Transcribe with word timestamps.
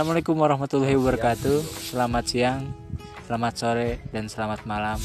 Assalamualaikum 0.00 0.40
warahmatullahi 0.40 0.96
wabarakatuh. 0.96 1.92
Selamat 1.92 2.24
siang, 2.24 2.72
selamat 3.28 3.52
sore, 3.52 4.00
dan 4.08 4.32
selamat 4.32 4.64
malam 4.64 4.96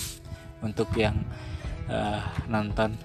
untuk 0.63 0.87
yang 0.95 1.19
eh, 1.91 2.23
nonton. 2.47 2.95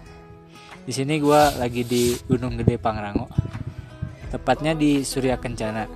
Di 0.87 0.95
sini 0.95 1.19
gua 1.19 1.51
lagi 1.59 1.83
di 1.83 2.15
Gunung 2.31 2.55
Gede 2.63 2.79
Pangrango, 2.79 3.27
tepatnya 4.31 4.79
di 4.79 5.03
Surya 5.03 5.35
Kencana. 5.35 5.91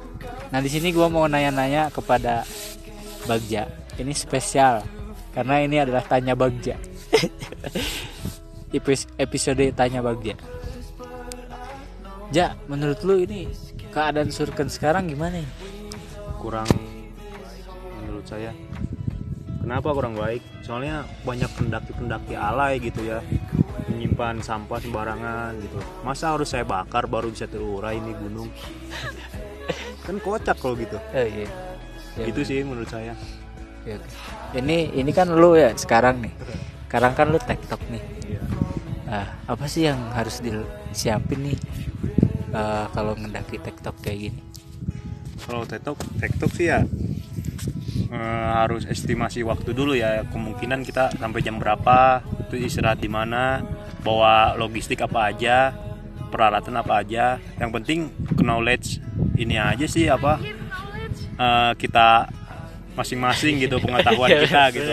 Nah 0.50 0.58
di 0.58 0.66
sini 0.66 0.90
gua 0.90 1.06
mau 1.06 1.30
nanya-nanya 1.30 1.94
kepada 1.94 2.42
Bagja. 3.30 3.70
Ini 3.94 4.10
spesial 4.18 4.82
karena 5.30 5.62
ini 5.62 5.78
adalah 5.78 6.02
tanya 6.02 6.34
Bagja. 6.34 6.74
Epis- 8.74 9.06
Episode 9.14 9.70
tanya 9.78 10.02
Bagja. 10.02 10.34
Ja, 12.34 12.58
menurut 12.66 12.98
lu 13.06 13.22
ini 13.22 13.46
keadaan 13.94 14.34
Surken 14.34 14.66
sekarang 14.66 15.06
gimana 15.06 15.38
ya? 15.38 15.46
Kurang 16.44 16.68
menurut 18.04 18.26
saya 18.28 18.52
kenapa 19.64 19.88
kurang 19.96 20.12
baik 20.12 20.44
soalnya 20.60 21.08
banyak 21.24 21.48
pendaki-pendaki 21.56 22.36
alay 22.36 22.76
gitu 22.84 23.00
ya 23.08 23.24
menyimpan 23.88 24.44
sampah 24.44 24.76
sembarangan 24.84 25.56
gitu 25.56 25.80
masa 26.04 26.36
harus 26.36 26.52
saya 26.52 26.68
bakar 26.68 27.08
baru 27.08 27.32
bisa 27.32 27.48
terurai 27.48 27.96
ini 27.96 28.12
gunung 28.12 28.52
kan 30.04 30.20
kocak 30.20 30.60
kalau 30.60 30.76
gitu 30.76 31.00
Oh 31.00 31.24
iya. 31.24 31.48
Ya, 32.14 32.24
itu 32.30 32.40
sih 32.46 32.60
menurut 32.62 32.86
saya 32.86 33.16
oke. 33.82 33.96
Ini 34.54 34.94
ini 34.94 35.10
kan 35.10 35.32
lu 35.34 35.58
ya 35.58 35.74
sekarang 35.74 36.22
nih. 36.22 36.34
Sekarang 36.86 37.12
kan 37.18 37.26
lu 37.26 37.42
TikTok 37.42 37.82
nih. 37.90 38.02
Iya. 38.22 38.42
Nah, 39.10 39.26
apa 39.50 39.64
sih 39.66 39.90
yang 39.90 39.98
harus 40.14 40.38
disiapin 40.38 41.50
nih 41.50 41.58
eh, 42.54 42.86
kalau 42.94 43.18
mendaki 43.18 43.58
TikTok 43.58 43.98
kayak 43.98 44.30
gini? 44.30 44.40
Kalau 45.44 45.62
tektok 45.68 45.96
tektok 46.18 46.50
sih 46.56 46.72
ya 46.72 46.82
eh, 48.10 48.48
harus 48.56 48.88
estimasi 48.88 49.44
waktu 49.44 49.70
dulu 49.76 49.92
ya. 49.96 50.24
Kemungkinan 50.28 50.82
kita 50.86 51.14
sampai 51.16 51.44
jam 51.44 51.60
berapa 51.60 52.24
itu 52.48 52.56
istirahat 52.64 53.00
di 53.00 53.10
mana 53.10 53.60
bawa 54.04 54.56
logistik 54.56 55.04
apa 55.04 55.30
aja 55.32 55.72
peralatan 56.32 56.74
apa 56.80 57.04
aja. 57.04 57.38
Yang 57.60 57.70
penting 57.80 57.98
knowledge 58.40 59.00
ini 59.36 59.60
aja 59.60 59.86
sih 59.86 60.08
apa 60.08 60.40
eh, 61.38 61.72
kita 61.76 62.30
masing-masing 62.94 63.58
gitu 63.58 63.82
pengetahuan 63.82 64.30
Iya, 64.30 64.40
kita 64.46 64.62
gitu. 64.70 64.92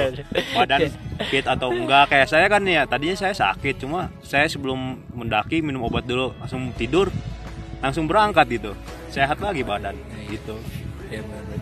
badan 0.58 0.90
fit 1.30 1.46
atau 1.46 1.70
enggak. 1.70 2.10
Kayak 2.10 2.28
saya 2.28 2.46
kan 2.50 2.66
ya 2.66 2.84
tadinya 2.90 3.14
saya 3.14 3.34
sakit 3.34 3.78
cuma 3.86 4.10
saya 4.26 4.50
sebelum 4.50 5.06
mendaki 5.14 5.62
minum 5.62 5.86
obat 5.86 6.10
dulu 6.10 6.34
langsung 6.42 6.74
tidur 6.74 7.14
langsung 7.82 8.06
berangkat 8.06 8.62
gitu 8.62 8.74
sehat 9.12 9.38
lagi 9.38 9.62
badan 9.62 9.96
gitu 10.28 10.56
Ya, 11.12 11.20
bener. 11.20 11.60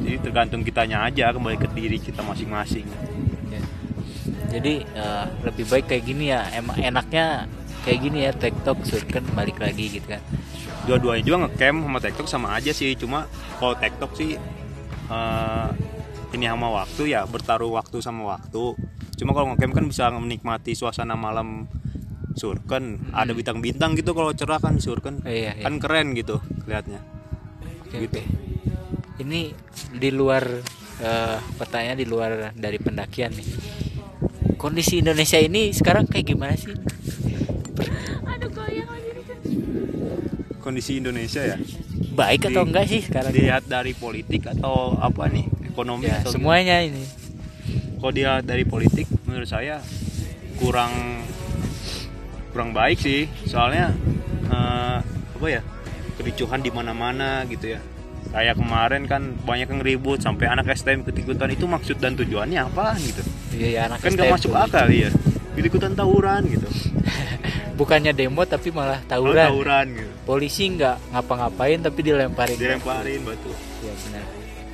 jadi 0.00 0.16
tergantung 0.24 0.64
kitanya 0.64 1.04
aja 1.04 1.28
kembali 1.36 1.60
ke 1.60 1.68
diri 1.76 2.00
kita 2.00 2.24
masing-masing 2.24 2.88
Ya. 3.50 3.60
Jadi 4.56 4.86
eh, 4.86 5.26
lebih 5.42 5.66
baik 5.66 5.90
kayak 5.90 6.04
gini 6.06 6.30
ya. 6.30 6.46
Emang 6.54 6.78
enaknya 6.78 7.50
kayak 7.82 7.98
gini 7.98 8.18
ya 8.24 8.32
TikTok 8.32 8.78
kan 9.10 9.24
balik 9.34 9.58
lagi 9.58 9.98
gitu 9.98 10.06
kan. 10.06 10.22
dua-duanya 10.88 11.22
juga 11.26 11.38
ngecamp 11.44 11.78
sama 11.84 11.98
tiktok 12.00 12.26
sama 12.28 12.48
aja 12.56 12.72
sih 12.72 12.96
cuma 12.96 13.28
kalau 13.60 13.74
tiktok 13.76 14.10
sih 14.16 14.36
eh, 15.10 15.68
ini 16.32 16.44
sama 16.46 16.68
waktu 16.72 17.10
ya 17.12 17.26
bertaruh 17.28 17.74
waktu 17.74 18.00
sama 18.00 18.36
waktu 18.36 18.76
cuma 19.18 19.30
kalau 19.36 19.52
ngecamp 19.52 19.72
kan 19.76 19.84
bisa 19.84 20.04
menikmati 20.14 20.72
suasana 20.72 21.18
malam 21.18 21.68
surken 22.32 22.84
ada 23.10 23.30
bintang-bintang 23.30 23.94
gitu 23.94 24.12
kalau 24.12 24.30
cerah 24.30 24.56
kan 24.56 24.76
surken 24.76 25.18
Oh, 25.20 25.28
iya, 25.28 25.52
iya. 25.52 25.62
kan 25.62 25.76
keren 25.76 26.12
gitu 26.12 26.38
kelihatnya 26.60 27.00
Oke, 27.82 27.96
gitu. 28.00 28.18
oke. 28.18 28.22
Ini 29.20 29.40
di 29.92 30.10
luar 30.10 30.44
eh, 30.98 31.38
pertanyaan 31.54 31.96
di 31.96 32.06
luar 32.06 32.30
dari 32.52 32.78
pendakian 32.78 33.32
nih. 33.32 33.48
Kondisi 34.54 34.98
Indonesia 34.98 35.36
ini 35.36 35.70
sekarang 35.70 36.06
kayak 36.06 36.26
gimana 36.28 36.54
sih? 36.54 36.72
kondisi 40.60 41.00
Indonesia 41.00 41.42
ya 41.42 41.56
Baik 42.12 42.46
atau 42.46 42.62
Di- 42.62 42.68
enggak 42.68 42.84
sih 42.86 43.00
sekarang? 43.00 43.32
dilihat 43.32 43.64
dari 43.64 43.92
politik 43.92 44.44
atau 44.46 44.92
apa 44.94 45.24
nih 45.26 45.48
ekonomi 45.66 46.04
Ya, 46.04 46.20
atau 46.20 46.30
semuanya 46.30 46.78
ini. 46.80 47.00
kalau 47.96 48.12
dia 48.12 48.40
dari 48.40 48.64
politik 48.64 49.08
menurut 49.24 49.48
saya 49.48 49.80
kurang 50.56 51.24
kurang 52.50 52.70
baik 52.76 52.98
sih. 53.00 53.30
Soalnya 53.46 53.94
eh, 54.46 54.98
apa 55.36 55.46
ya 55.46 55.62
kericuhan 56.20 56.60
di 56.60 56.70
mana-mana 56.70 57.48
gitu 57.48 57.74
ya. 57.74 57.80
Kayak 58.30 58.62
kemarin 58.62 59.02
kan 59.10 59.34
banyak 59.42 59.66
yang 59.72 59.82
ribut 59.82 60.22
sampai 60.22 60.46
anak 60.46 60.70
STM 60.76 61.02
ikut-ikutan. 61.02 61.50
Itu 61.50 61.66
maksud 61.66 61.98
dan 61.98 62.14
tujuannya 62.14 62.62
apa 62.62 62.94
gitu? 63.02 63.22
Iya, 63.58 63.68
ya, 63.68 63.80
anak 63.90 64.04
kan 64.04 64.12
gak 64.14 64.22
STM 64.22 64.34
masuk 64.38 64.52
tuh. 64.54 64.64
akal 64.66 64.88
ya 64.92 65.10
ikutan 65.66 65.92
tawuran 65.92 66.42
gitu. 66.48 66.68
Bukannya 67.78 68.12
demo 68.12 68.44
tapi 68.44 68.68
malah 68.72 69.00
Kalau 69.04 69.32
tawuran. 69.32 69.48
tawuran 69.52 69.86
gitu. 69.96 70.12
Polisi 70.24 70.64
nggak 70.72 70.96
ngapa-ngapain 71.16 71.78
tapi 71.80 72.00
dilemparin. 72.04 72.56
dilemparin 72.56 73.20
batu. 73.24 73.50
Iya 73.84 73.92
benar. 74.06 74.24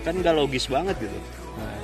kan 0.06 0.14
gak 0.22 0.34
logis 0.38 0.70
banget 0.70 0.94
gitu. 1.02 1.18
Nah, 1.58 1.82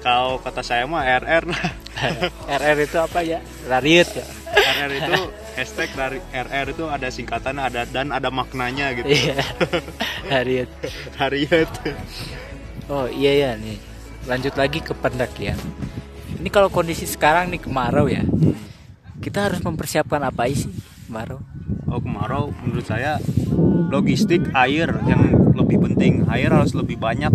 kalau 0.00 0.40
kata 0.40 0.64
saya 0.64 0.88
mah 0.88 1.04
RR 1.04 1.44
lah 1.44 1.64
RR 2.60 2.78
itu 2.84 2.96
apa 2.98 3.20
ya? 3.22 3.38
Rariut 3.66 4.08
ya. 4.10 4.26
RR 4.54 4.92
itu 4.98 5.12
hashtag 5.54 5.90
dari 5.94 6.18
RR 6.30 6.66
itu 6.74 6.84
ada 6.90 7.08
singkatan 7.10 7.56
ada 7.58 7.86
dan 7.86 8.10
ada 8.10 8.28
maknanya 8.28 8.94
gitu 8.98 9.08
Iya. 9.10 9.38
Rariut. 10.30 10.70
Oh 12.90 13.06
iya 13.08 13.32
ya 13.32 13.50
nih. 13.56 13.78
Lanjut 14.26 14.54
lagi 14.56 14.80
ke 14.80 14.92
pendakian. 14.96 15.56
Ini 16.40 16.48
kalau 16.52 16.68
kondisi 16.68 17.08
sekarang 17.08 17.48
nih 17.48 17.60
kemarau 17.62 18.10
ya. 18.10 18.24
Kita 19.22 19.48
harus 19.48 19.60
mempersiapkan 19.64 20.20
apa 20.20 20.50
sih 20.52 20.68
kemarau? 21.08 21.40
Oh 21.88 22.00
kemarau 22.02 22.50
menurut 22.64 22.84
saya 22.84 23.16
logistik 23.88 24.42
air 24.52 24.90
yang 25.06 25.54
lebih 25.54 25.78
penting 25.78 26.26
air 26.26 26.50
harus 26.50 26.74
lebih 26.74 26.98
banyak 26.98 27.30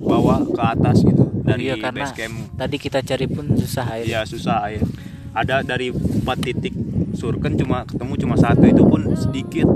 bawa 0.00 0.40
ke 0.48 0.62
atas 0.62 1.04
gitu 1.04 1.25
dari 1.46 1.62
iya 1.64 1.74
karena 1.78 2.02
base 2.02 2.12
camp 2.12 2.34
tadi 2.52 2.76
kita 2.76 2.98
cari 3.00 3.26
pun 3.26 3.46
susah 3.54 3.84
air. 3.92 4.04
ya 4.04 4.20
susah 4.22 4.66
air 4.66 4.82
ada 5.30 5.62
dari 5.62 5.88
empat 5.88 6.38
titik 6.42 6.74
surken 7.12 7.54
cuma 7.54 7.84
ketemu 7.84 8.12
cuma 8.18 8.34
satu 8.34 8.64
itu 8.64 8.82
pun 8.82 9.06
sedikit 9.14 9.68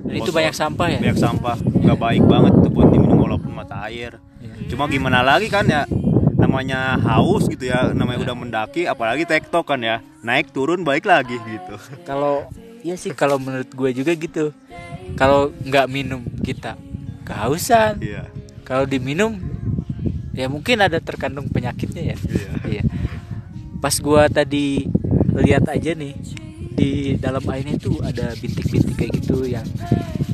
Dan 0.00 0.14
itu 0.16 0.30
banyak 0.30 0.50
sampah 0.52 0.86
ya. 0.88 0.98
banyak 0.98 1.18
sampah 1.18 1.56
nggak 1.56 1.98
baik 1.98 2.22
banget 2.24 2.52
itu 2.56 2.68
buat 2.68 2.88
diminum 2.88 3.18
walaupun 3.20 3.50
mata 3.50 3.82
air 3.84 4.16
Iya. 4.40 4.70
cuma 4.70 4.86
gimana 4.86 5.20
lagi 5.20 5.46
kan 5.46 5.66
ya 5.66 5.84
namanya 6.32 6.96
haus 6.98 7.44
gitu 7.44 7.66
ya 7.66 7.92
namanya 7.92 8.24
udah 8.24 8.32
mendaki 8.34 8.82
apalagi 8.84 9.22
tektok 9.22 9.66
kan 9.66 9.78
ya 9.78 10.00
naik 10.20 10.48
turun 10.50 10.80
balik 10.80 11.04
lagi 11.04 11.36
gitu 11.38 11.76
Kalau 12.02 12.48
iya 12.80 12.96
sih 12.96 13.12
kalau 13.12 13.36
menurut 13.36 13.68
gue 13.68 13.90
juga 13.92 14.12
gitu. 14.12 14.56
Kalau 15.12 15.52
nggak 15.60 15.86
minum 15.86 16.24
kita 16.40 16.80
kehausan. 17.22 18.00
iya 18.00 18.24
Kalau 18.62 18.86
diminum 18.86 19.36
ya 20.40 20.48
mungkin 20.48 20.80
ada 20.80 20.96
terkandung 21.04 21.52
penyakitnya 21.52 22.14
ya. 22.14 22.16
iya 22.16 22.50
Iya. 22.64 22.82
Pas 23.80 23.96
gua 24.00 24.28
tadi 24.32 24.88
lihat 25.36 25.68
aja 25.68 25.92
nih 25.92 26.16
di 26.72 27.20
dalam 27.20 27.44
airnya 27.44 27.76
itu 27.76 28.00
ada 28.00 28.32
bintik-bintik 28.40 28.96
kayak 28.96 29.12
gitu 29.20 29.44
yang 29.44 29.64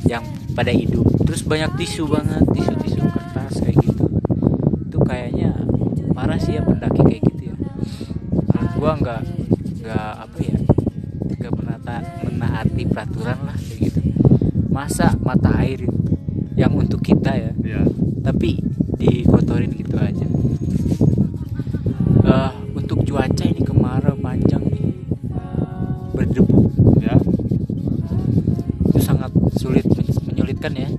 yang 0.07 0.23
pada 0.55 0.71
hidup. 0.71 1.03
Terus 1.27 1.43
banyak 1.43 1.75
tisu 1.75 2.07
banget, 2.07 2.43
tisu-tisu 2.55 3.03
kertas 3.03 3.55
kayak 3.59 3.77
gitu. 3.83 4.05
Itu 4.87 4.97
kayaknya 5.03 5.51
parah 6.15 6.39
sih 6.39 6.55
ya 6.55 6.63
pendaki 6.63 7.03
kayak 7.03 7.23
gitu 7.27 7.41
ya. 7.51 7.55
Menurut 8.55 8.73
gua 8.79 8.91
nggak 8.95 9.21
nggak 9.83 10.11
apa 10.23 10.37
ya 10.39 10.57
nggak 11.37 11.53
menata 11.53 11.95
menaati 12.23 12.83
peraturan 12.87 13.39
lah 13.43 13.57
kayak 13.59 13.79
gitu. 13.91 13.99
Masa 14.71 15.11
mata 15.19 15.51
air 15.59 15.83
yang 16.57 16.73
untuk 16.73 17.05
kita 17.05 17.37
ya 17.37 17.51
iya 17.61 17.85
tapi 18.25 18.57
dikotorin 18.97 19.71
gitu 19.77 19.95
aja. 19.97 20.27
Eh, 22.27 22.51
untuk 22.75 23.07
cuaca 23.07 23.43
ini 23.47 23.61
kemarau 23.63 24.19
panjang 24.19 24.63
nih 24.67 24.91
berdebu 26.11 26.67
ya. 26.99 27.15
Itu 28.91 28.99
sangat 28.99 29.31
sulit 29.55 29.87
men- 29.87 30.25
menyulitkan 30.27 30.73
ya. 30.75 30.89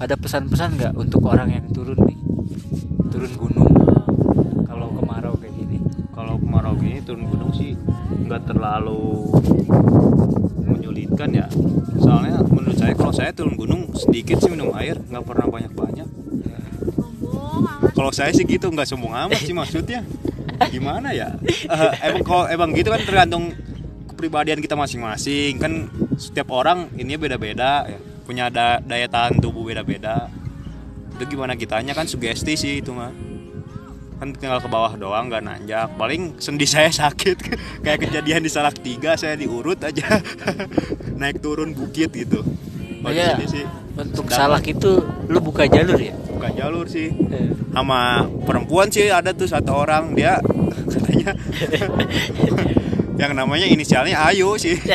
Ada 0.00 0.16
pesan-pesan 0.16 0.80
nggak 0.80 0.94
untuk 0.96 1.20
orang 1.28 1.52
yang 1.52 1.66
turun 1.76 1.98
nih? 2.08 2.16
Turun 3.12 3.32
gunung 3.36 3.72
kalau 4.64 4.88
kemarau 4.96 5.36
kayak 5.36 5.52
gini? 5.60 5.76
Kalau 6.16 6.40
kemarau 6.40 6.72
gini 6.80 7.04
turun 7.04 7.28
gunung 7.28 7.52
sih 7.52 7.76
nggak 8.24 8.48
terlalu 8.48 9.28
menyulitkan 10.64 11.36
ya. 11.36 11.46
Soalnya 12.00 12.40
menurut 12.48 12.80
saya 12.80 12.96
kalau 12.96 13.12
saya 13.12 13.28
turun 13.36 13.60
gunung 13.60 13.92
sedikit 13.92 14.40
sih 14.40 14.48
minum 14.48 14.72
air 14.72 14.96
nggak 14.96 15.26
pernah 15.26 15.46
banyak 15.52 15.72
banyak 15.76 16.08
kalau 18.00 18.16
saya 18.16 18.32
sih 18.32 18.48
gitu 18.48 18.72
nggak 18.72 18.88
sombong 18.88 19.12
amat 19.12 19.44
sih 19.44 19.52
maksudnya. 19.52 20.00
Gimana 20.72 21.12
ya? 21.12 21.36
Eh, 21.44 21.92
emang 22.08 22.24
kalau 22.24 22.44
emang 22.48 22.72
gitu 22.72 22.88
kan 22.88 23.04
tergantung 23.04 23.52
kepribadian 24.08 24.64
kita 24.64 24.72
masing-masing. 24.72 25.60
Kan 25.60 25.92
setiap 26.16 26.48
orang 26.56 26.88
ini 26.96 27.20
beda-beda 27.20 27.84
ya. 27.84 28.00
Punya 28.24 28.48
da- 28.48 28.80
daya 28.80 29.04
tahan 29.04 29.36
tubuh 29.44 29.68
beda-beda. 29.68 30.32
Itu 31.12 31.28
gimana 31.28 31.60
kitanya? 31.60 31.92
Kan 31.92 32.08
sugesti 32.08 32.56
sih 32.56 32.80
itu 32.80 32.88
mah. 32.96 33.12
Kan 34.16 34.32
tinggal 34.32 34.64
ke 34.64 34.68
bawah 34.72 34.96
doang 34.96 35.28
nggak 35.28 35.44
nanjak. 35.44 35.92
Paling 36.00 36.40
sendi 36.40 36.64
saya 36.64 36.88
sakit. 36.88 37.36
Kayak 37.84 38.08
kejadian 38.08 38.40
di 38.40 38.48
salak 38.48 38.80
tiga 38.80 39.12
saya 39.20 39.36
diurut 39.36 39.76
aja. 39.84 40.08
Naik 41.20 41.44
turun 41.44 41.76
bukit 41.76 42.16
gitu. 42.16 42.40
Iya. 43.04 43.36
sini 43.36 43.46
sih 43.48 43.64
untuk 43.98 44.30
sedang 44.30 44.58
salak 44.58 44.64
itu 44.70 45.02
lu 45.26 45.38
buka 45.42 45.66
jalur 45.66 45.98
ya? 45.98 46.14
Bukan 46.14 46.52
jalur 46.56 46.86
sih. 46.86 47.10
Eh, 47.10 47.52
sama 47.74 48.26
perempuan 48.46 48.88
sih 48.88 49.10
ada 49.10 49.34
tuh 49.34 49.50
satu 49.50 49.74
orang 49.74 50.14
dia 50.14 50.38
katanya. 50.92 51.34
Yang 53.20 53.32
namanya 53.36 53.66
inisialnya 53.68 54.16
Ayu 54.30 54.56
sih. 54.56 54.78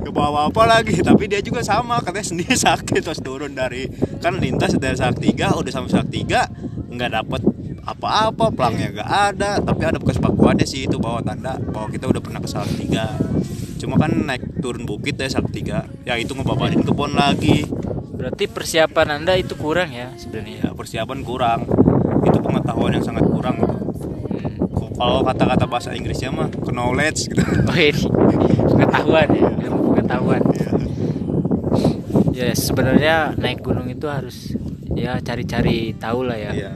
Ke 0.00 0.10
bawah 0.10 0.48
apa 0.48 0.62
lagi 0.64 0.96
tapi 1.04 1.28
dia 1.28 1.44
juga 1.44 1.60
sama 1.60 2.00
katanya 2.00 2.26
sendiri 2.26 2.56
sakit. 2.56 3.04
Terus 3.04 3.20
turun 3.20 3.52
dari 3.52 3.86
kan 4.24 4.40
lintas 4.40 4.74
dari 4.80 4.96
sak 4.96 5.20
tiga 5.20 5.52
udah 5.58 5.72
sampai 5.72 5.92
sak 5.92 6.08
tiga 6.08 6.48
nggak 6.90 7.10
dapet 7.12 7.42
apa-apa 7.96 8.54
pelangnya 8.54 8.88
nggak 8.94 9.10
ada. 9.10 9.50
Tapi 9.58 9.82
ada 9.82 9.98
bekas 9.98 10.18
pakuannya 10.22 10.66
sih 10.66 10.86
itu 10.86 10.96
bawa 10.96 11.20
tanda 11.20 11.58
bahwa 11.58 11.90
kita 11.90 12.06
udah 12.06 12.22
pernah 12.22 12.40
ke 12.40 12.48
tiga. 12.78 13.14
Cuma 13.80 13.96
kan 13.96 14.12
naik 14.12 14.60
turun 14.60 14.84
bukit 14.84 15.16
sak 15.18 15.48
tiga. 15.50 15.88
Ya 16.04 16.14
itu 16.20 16.36
ngebabarin 16.36 16.84
kebun 16.84 17.16
lagi. 17.16 17.64
Berarti 18.14 18.44
persiapan 18.52 19.22
anda 19.22 19.32
itu 19.34 19.56
kurang 19.56 19.96
ya 19.96 20.12
sebenarnya? 20.20 20.68
Ya 20.68 20.70
persiapan 20.76 21.24
kurang. 21.24 21.64
Itu 22.20 22.38
pengetahuan 22.44 22.92
yang 22.92 23.04
sangat 23.04 23.24
kurang. 23.24 23.56
Hmm. 23.60 24.92
kalau 25.00 25.24
kata-kata 25.24 25.64
bahasa 25.64 25.96
Inggrisnya 25.96 26.28
mah 26.28 26.52
knowledge 26.68 27.32
gitu. 27.32 27.40
Oh 27.40 27.76
ini 27.76 27.96
pengetahuan 28.68 29.28
ya 29.32 29.50
pengetahuan. 29.72 30.42
Ya 32.36 32.52
sebenarnya 32.52 33.32
naik 33.36 33.64
gunung 33.64 33.88
itu 33.88 34.04
harus 34.08 34.52
ya 34.92 35.16
cari-cari 35.24 35.96
tahu 35.96 36.28
lah 36.28 36.36
ya. 36.36 36.52
Iya. 36.52 36.72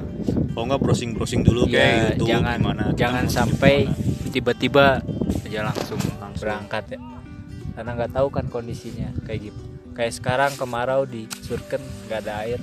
Kalau 0.55 0.65
nggak 0.65 0.81
browsing 0.81 1.11
browsing 1.13 1.43
dulu 1.43 1.67
Ya, 1.67 1.75
kayak 1.75 1.99
YouTube 2.15 2.29
jangan 2.31 2.57
gimana. 2.57 2.85
jangan 2.95 3.25
sampai 3.27 3.91
tiba-tiba 4.31 5.03
aja 5.45 5.61
langsung, 5.65 5.99
Langsung. 6.17 6.41
berangkat 6.41 6.85
ya. 6.95 6.99
Karena 7.75 7.91
nggak 7.93 8.13
tahu 8.13 8.29
kan 8.31 8.47
kondisinya 8.47 9.11
kayak 9.23 9.51
gitu. 9.51 9.63
Kayak 9.93 10.13
sekarang 10.15 10.53
kemarau 10.55 11.03
di 11.05 11.27
Surken 11.41 11.83
nggak 12.07 12.21
ada 12.23 12.35
air. 12.41 12.61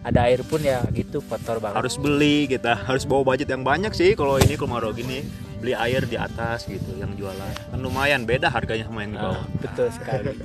Ada 0.00 0.20
air 0.24 0.40
pun 0.40 0.60
ya 0.60 0.80
gitu 0.90 1.20
kotor 1.20 1.58
banget. 1.58 1.76
Harus 1.78 1.96
beli 1.96 2.46
kita 2.46 2.72
harus 2.78 3.04
bawa 3.04 3.26
budget 3.26 3.48
yang 3.48 3.60
banyak 3.60 3.92
sih 3.92 4.12
kalau 4.12 4.36
ini 4.36 4.54
kemarau 4.54 4.90
gini. 4.90 5.24
Beli 5.56 5.72
air 5.72 6.04
di 6.04 6.14
atas 6.14 6.64
gitu 6.64 6.94
yang 6.94 7.12
jualan. 7.12 7.52
Kan 7.66 7.80
lumayan 7.80 8.22
beda 8.22 8.48
harganya 8.48 8.84
sama 8.84 9.02
yang 9.02 9.12
di 9.12 9.18
Ah, 9.18 9.24
bawah 9.26 9.44
betul 9.58 9.88
sekali. 9.90 10.36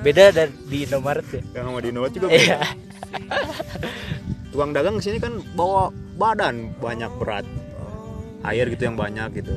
Beda 0.00 0.30
dari 0.30 0.50
di 0.64 0.78
Indomaret 0.82 1.26
ya. 1.28 1.42
Yang 1.52 1.64
sama 1.64 1.78
di 1.78 1.88
Indomaret 1.88 2.12
juga 2.12 2.26
Iya. 2.26 2.38
beda. 2.38 2.58
Tukang 4.50 4.70
dagang 4.72 4.96
sini 4.98 5.18
kan 5.18 5.38
bawa 5.52 5.90
badan 6.20 6.76
banyak 6.76 7.08
berat 7.16 7.48
air 8.44 8.66
gitu 8.72 8.88
yang 8.88 8.96
banyak 8.96 9.40
gitu. 9.40 9.56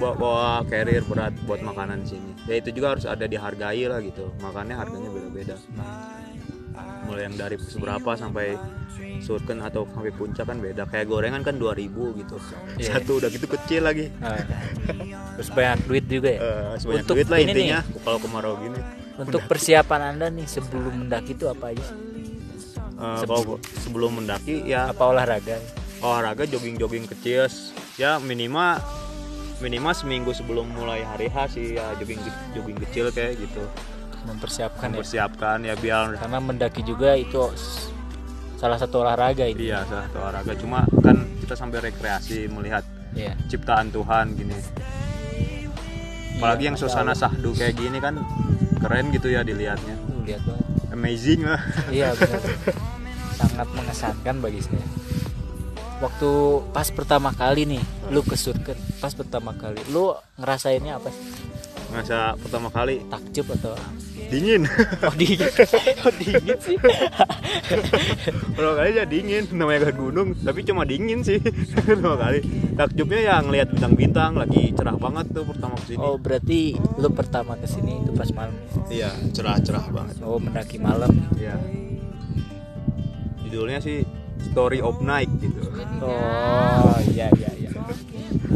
Bawa, 0.00 0.14
bawa 0.16 0.46
carrier 0.66 1.04
berat 1.04 1.34
buat 1.44 1.60
makanan 1.60 2.06
di 2.06 2.16
sini. 2.16 2.30
Ya 2.48 2.58
itu 2.58 2.72
juga 2.72 2.96
harus 2.96 3.04
ada 3.04 3.28
dihargai 3.28 3.84
lah 3.86 4.00
gitu. 4.00 4.32
Makanya 4.40 4.80
harganya 4.80 5.10
beda-beda. 5.12 5.56
Mulai 7.04 7.28
yang 7.30 7.36
dari 7.36 7.56
seberapa 7.60 8.16
sampai 8.16 8.56
surken 9.20 9.60
atau 9.60 9.86
sampai 9.86 10.10
puncak 10.10 10.48
kan 10.48 10.58
beda. 10.58 10.88
Kayak 10.88 11.06
gorengan 11.12 11.42
kan 11.44 11.60
2000 11.60 12.20
gitu. 12.24 12.36
Iya. 12.80 12.98
satu 12.98 13.22
udah 13.22 13.28
gitu 13.30 13.46
kecil 13.46 13.82
lagi. 13.86 14.08
Ah. 14.24 14.40
terus 15.38 15.50
banyak 15.52 15.78
duit 15.86 16.04
juga 16.08 16.30
ya? 16.32 16.40
Eh, 16.40 16.72
sebanyak 16.80 17.04
Untuk 17.04 17.14
duit 17.20 17.28
lah 17.28 17.38
ini 17.38 17.52
intinya. 17.52 17.80
kalau 18.02 18.18
kemarau 18.18 18.54
gini. 18.58 18.80
Untuk 19.14 19.42
persiapan 19.46 20.00
anda 20.16 20.26
nih 20.32 20.46
sebelum 20.48 21.06
mendaki 21.06 21.38
itu 21.38 21.46
apa 21.46 21.70
aja? 21.70 21.86
Eh, 22.94 23.20
kalau 23.28 23.60
sebelum 23.84 24.10
mendaki 24.18 24.64
ya 24.66 24.90
apa 24.90 25.02
olahraga 25.06 25.60
olahraga 26.00 26.48
jogging-jogging 26.48 27.06
kecil 27.06 27.46
ya 27.94 28.18
minimal 28.18 28.80
minimal 29.62 29.94
seminggu 29.94 30.34
sebelum 30.34 30.66
mulai 30.74 31.06
hari 31.06 31.30
H 31.30 31.54
sih 31.54 31.78
ya 31.78 31.94
jogging 31.96 32.18
jogging 32.52 32.78
kecil 32.88 33.08
kayak 33.14 33.38
gitu. 33.38 33.62
Mempersiapkan 34.24 34.88
ya. 34.88 34.92
Mempersiapkan 34.96 35.58
ya 35.62 35.74
biar 35.76 36.16
karena 36.16 36.38
mendaki 36.40 36.80
juga 36.82 37.12
itu 37.14 37.52
salah 38.56 38.80
satu 38.80 39.04
olahraga 39.04 39.44
ini. 39.44 39.68
Iya 39.70 39.84
salah 39.84 40.04
satu 40.08 40.18
olahraga. 40.20 40.52
Cuma 40.58 40.88
kan 41.04 41.16
kita 41.40 41.54
sampai 41.54 41.78
rekreasi 41.92 42.48
melihat 42.48 42.82
Iya. 43.14 43.38
ciptaan 43.46 43.94
Tuhan 43.94 44.34
gini. 44.34 44.56
Apalagi 46.34 46.66
Iya, 46.66 46.68
yang 46.74 46.76
suasana 46.76 47.14
sahdu 47.14 47.54
kayak 47.54 47.78
gini 47.78 48.02
kan 48.02 48.18
keren 48.82 49.14
gitu 49.14 49.30
ya 49.30 49.46
dilihatnya. 49.46 49.94
Lihat 50.26 50.42
banget. 50.42 50.66
Amazing 50.90 51.40
lah. 51.46 51.62
Iya 51.94 52.10
benar. 52.18 52.42
Sangat 53.38 53.68
mengesankan 53.70 54.36
bagi 54.42 54.60
saya 54.62 54.82
waktu 56.04 56.30
pas 56.76 56.88
pertama 56.92 57.32
kali 57.32 57.64
nih 57.64 57.82
lu 58.12 58.20
ke 58.20 58.36
Surken 58.36 58.76
pas 59.00 59.16
pertama 59.16 59.56
kali 59.56 59.80
lu 59.88 60.12
ngerasainnya 60.36 61.00
apa 61.00 61.08
sih? 61.08 61.54
Masa 61.94 62.34
pertama 62.34 62.68
kali. 62.74 63.06
Takjub 63.06 63.54
atau? 63.54 63.78
Dingin. 64.26 64.66
Oh 65.06 65.14
dingin 65.14 65.46
oh 66.04 66.12
dingin 66.18 66.58
sih. 66.58 66.76
Pertama 68.56 68.74
kali 68.82 68.90
ya 68.98 69.04
dingin 69.06 69.46
namanya 69.54 69.92
kan 69.92 69.94
gunung 69.94 70.28
tapi 70.42 70.66
cuma 70.66 70.82
dingin 70.82 71.22
sih. 71.22 71.38
Pertama 71.86 72.18
kali. 72.18 72.42
Takjubnya 72.74 73.20
ya 73.22 73.34
ngelihat 73.46 73.68
bintang-bintang 73.78 74.34
lagi 74.34 74.74
cerah 74.74 74.98
banget 74.98 75.30
tuh 75.30 75.46
pertama 75.46 75.78
ke 75.78 75.94
sini 75.94 76.02
oh 76.02 76.18
berarti 76.18 76.74
lu 76.98 77.08
pertama 77.14 77.54
ke 77.54 77.66
sini 77.70 78.02
itu 78.02 78.10
pas 78.10 78.26
malam 78.34 78.54
iya 78.90 79.14
cerah-cerah 79.30 79.86
banget. 79.94 80.16
Oh 80.26 80.42
mendaki 80.42 80.82
malam. 80.82 81.14
Iya. 81.38 81.54
Judulnya 83.46 83.78
sih 83.78 84.02
Story 84.50 84.80
of 84.84 85.00
Night 85.00 85.30
gitu. 85.40 85.62
oh 86.04 86.98
iya 87.10 87.28
iya 87.34 87.50
iya. 87.58 87.70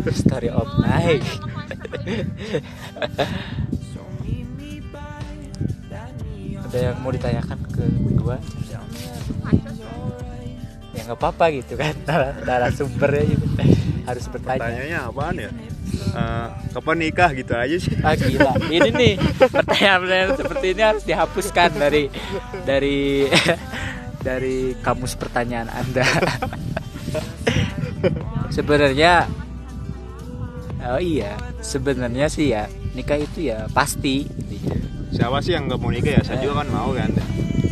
Story 0.09 0.49
of 0.49 0.69
night. 0.81 1.25
Ada 6.69 6.79
yang 6.93 6.97
mau 7.01 7.13
ditanyakan 7.13 7.59
ke 7.73 7.85
gua? 8.17 8.37
Ya 10.97 11.01
nggak 11.09 11.19
apa-apa 11.19 11.45
gitu 11.57 11.77
kan. 11.77 11.95
Darah 12.45 12.73
sumbernya 12.73 13.25
gitu. 13.37 13.47
Harus 14.09 14.25
bertanya. 14.33 14.61
Tanyanya 14.65 14.99
apaan 15.09 15.37
ya? 15.37 15.51
Eh, 16.09 16.47
kapan 16.73 16.97
nikah 17.01 17.31
gitu 17.37 17.53
aja 17.53 17.77
sih. 17.77 17.93
ah 18.01 18.17
gila. 18.17 18.53
Ini 18.69 18.89
nih 18.93 19.15
pertanyaan-pertanyaan 19.41 20.33
seperti 20.37 20.67
ini 20.73 20.83
harus 20.85 21.05
dihapuskan 21.05 21.71
dari 21.77 22.09
dari 22.65 23.29
dari 24.29 24.77
kamus 24.79 25.17
pertanyaan 25.17 25.73
anda 25.73 26.05
sebenarnya 28.55 29.25
oh 30.85 31.01
iya 31.01 31.37
sebenarnya 31.61 32.27
sih 32.29 32.53
ya 32.53 32.69
nikah 32.93 33.17
itu 33.17 33.47
ya 33.47 33.71
pasti. 33.71 34.27
Siapa 35.09 35.41
sih 35.41 35.57
yang 35.57 35.67
nggak 35.67 35.79
mau 35.79 35.89
nikah 35.89 36.19
ya? 36.19 36.21
Saya 36.21 36.43
juga 36.43 36.61
kan 36.61 36.69
mau 36.69 36.91
kan. 36.93 37.11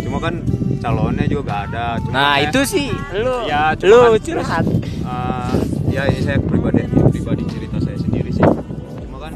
Cuma 0.01 0.19
kan 0.19 0.35
calonnya 0.81 1.27
juga 1.27 1.43
gak 1.47 1.61
ada. 1.69 1.87
Cuma 2.01 2.15
nah 2.15 2.33
kayak, 2.33 2.49
itu 2.49 2.61
sih 2.65 2.89
lu 3.13 3.35
Ya, 3.45 3.75
cuma 3.77 3.91
lu 3.91 3.99
kan- 4.09 4.23
curhat 4.23 4.65
eh, 5.05 5.55
ya 5.91 6.03
ini 6.09 6.21
saya 6.23 6.39
pribadi 6.41 6.87
pribadi 7.13 7.43
cerita 7.47 7.77
saya 7.79 7.99
sendiri 7.99 8.31
sih. 8.33 8.47
Cuma 9.05 9.19
kan 9.21 9.35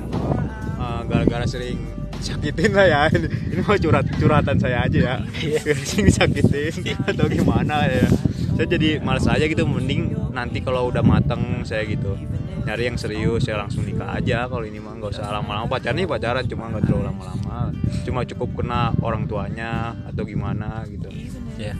eh, 0.81 1.01
gara-gara 1.05 1.45
sering 1.45 1.77
sakitin 2.23 2.73
lah 2.77 2.87
ya. 2.87 3.01
Ini, 3.11 3.29
ini 3.57 3.61
mah 3.65 3.79
curhat 3.81 4.07
curhatan 4.17 4.57
saya 4.61 4.87
aja 4.87 4.99
ya. 4.99 5.15
Iya. 5.41 5.61
sering 5.89 6.11
sakitin. 6.13 6.73
Atau 7.09 7.27
gimana 7.27 7.89
ya. 7.89 8.07
Saya 8.55 8.67
jadi 8.69 9.01
males 9.01 9.27
aja 9.27 9.45
gitu. 9.45 9.65
Mending 9.65 10.33
nanti 10.33 10.61
kalau 10.61 10.93
udah 10.93 11.03
mateng 11.03 11.65
saya 11.67 11.85
gitu 11.89 12.15
nyari 12.61 12.93
yang 12.93 13.01
serius 13.01 13.49
saya 13.49 13.65
langsung 13.65 13.83
nikah 13.89 14.15
aja. 14.15 14.47
Kalau 14.47 14.65
ini 14.65 14.79
mah 14.79 14.95
nggak 15.01 15.17
usah 15.17 15.33
lama-lama. 15.33 15.67
Pacaran 15.67 15.97
nih 15.97 16.07
pacaran 16.07 16.45
cuma 16.47 16.69
nggak 16.71 16.85
terlalu 16.87 17.05
lama-lama. 17.09 17.73
Cuma 18.05 18.21
cukup 18.29 18.63
kena 18.63 18.93
orang 19.01 19.25
tuanya 19.25 19.97
atau 20.07 20.23
gimana 20.23 20.85
gitu. 20.87 21.09
Ya 21.57 21.73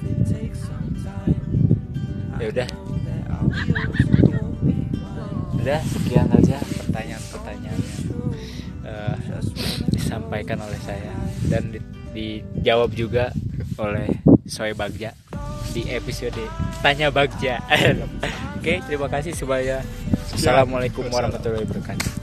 ya 2.41 2.49
udah 2.49 2.69
udah 5.61 5.81
sekian 5.85 6.29
aja 6.33 6.57
pertanyaan-pertanyaan 6.81 7.81
yang 7.85 8.10
eh, 8.85 9.17
disampaikan 9.91 10.59
oleh 10.61 10.81
saya 10.83 11.13
dan 11.47 11.71
di- 11.71 11.83
dijawab 12.11 12.91
juga 12.91 13.31
oleh 13.79 14.11
Soe 14.45 14.75
Bagja 14.75 15.15
di 15.71 15.87
episode 15.87 16.43
Tanya 16.83 17.09
Bagja. 17.09 17.63
Oke, 18.61 18.83
terima 18.85 19.07
kasih 19.07 19.33
semuanya. 19.33 19.81
Assalamualaikum 20.35 21.07
warahmatullahi 21.09 21.65
wabarakatuh. 21.65 22.20